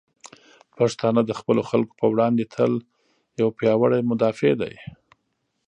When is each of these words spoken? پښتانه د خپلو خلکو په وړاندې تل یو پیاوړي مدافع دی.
پښتانه 0.77 1.21
د 1.25 1.31
خپلو 1.39 1.61
خلکو 1.69 1.93
په 2.01 2.05
وړاندې 2.13 2.43
تل 2.53 2.71
یو 3.39 3.47
پیاوړي 3.59 4.01
مدافع 4.11 4.51
دی. 4.61 4.75